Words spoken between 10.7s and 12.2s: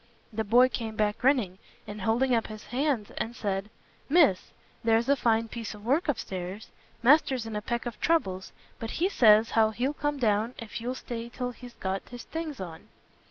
you'll stay till he's got